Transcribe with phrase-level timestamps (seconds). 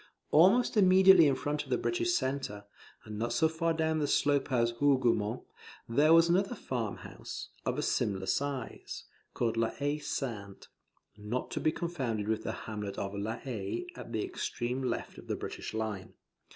[0.31, 2.65] Almost immediately in front of the British centre,
[3.05, 5.43] and not so far down the slope as Hougoumont,
[5.87, 9.03] there was another farm house, of a smaller size,
[9.35, 10.69] called La Haye Sainte,
[11.17, 15.27] [Not to be confounded with the hamlet of La Haye at the extreme left of
[15.27, 16.15] the British line.